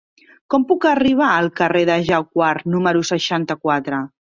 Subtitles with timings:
[0.53, 4.07] Com puc arribar al carrer de Jacquard número seixanta-quatre?